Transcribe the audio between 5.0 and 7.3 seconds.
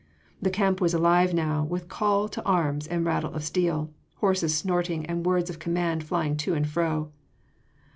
and words of command flying to and fro.